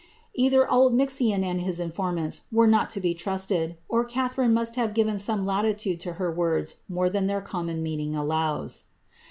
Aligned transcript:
'^' 0.01 0.03
Either 0.33 0.65
Oldmixon 0.65 1.43
and 1.43 1.61
his 1.61 1.79
informant 1.79 2.41
were 2.51 2.65
not 2.65 2.89
to 2.89 2.99
be 2.99 3.13
trusted, 3.13 3.77
or 3.87 4.03
Cbihi' 4.07 4.35
rine 4.35 4.51
must 4.51 4.73
liave 4.73 4.95
given 4.95 5.19
some 5.19 5.45
latitude 5.45 5.99
to 5.99 6.13
her 6.13 6.31
words 6.31 6.77
more 6.89 7.07
than 7.07 7.27
their 7.27 7.41
eoouM 7.43 7.79
meaning 7.81 8.15
allows. 8.15 8.85